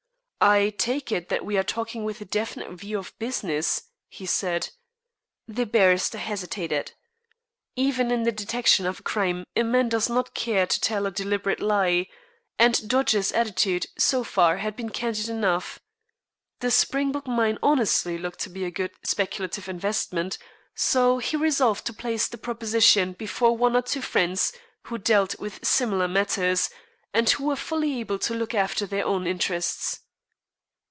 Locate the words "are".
1.55-1.61